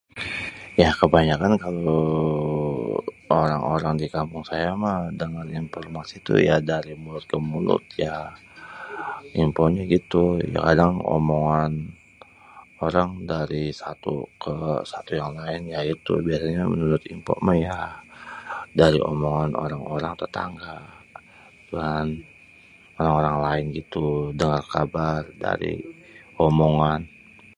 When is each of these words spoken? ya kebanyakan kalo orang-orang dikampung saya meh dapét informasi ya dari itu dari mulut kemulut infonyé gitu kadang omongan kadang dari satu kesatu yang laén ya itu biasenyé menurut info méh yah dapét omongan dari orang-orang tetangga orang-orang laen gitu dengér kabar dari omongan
ya 0.81 0.89
kebanyakan 1.01 1.53
kalo 1.65 1.97
orang-orang 3.41 3.93
dikampung 4.03 4.43
saya 4.51 4.69
meh 4.83 4.99
dapét 5.19 5.47
informasi 5.61 6.17
ya 6.49 6.55
dari 6.69 6.69
itu 6.69 6.69
dari 6.71 6.93
mulut 7.03 7.25
kemulut 7.31 7.83
infonyé 9.41 9.83
gitu 9.95 10.23
kadang 10.67 10.93
omongan 11.17 11.71
kadang 12.79 13.09
dari 13.33 13.63
satu 13.81 14.15
kesatu 14.43 15.11
yang 15.19 15.31
laén 15.39 15.61
ya 15.73 15.79
itu 15.93 16.11
biasenyé 16.27 16.63
menurut 16.73 17.01
info 17.13 17.33
méh 17.45 17.59
yah 17.67 17.89
dapét 18.79 19.03
omongan 19.13 19.49
dari 19.49 19.59
orang-orang 19.63 20.13
tetangga 20.21 20.75
orang-orang 22.99 23.35
laen 23.45 23.65
gitu 23.79 24.03
dengér 24.39 24.63
kabar 24.73 25.21
dari 25.45 25.73
omongan 26.47 27.01